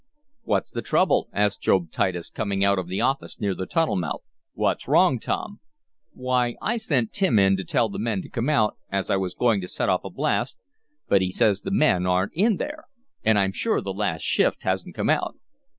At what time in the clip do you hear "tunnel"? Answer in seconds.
3.67-3.95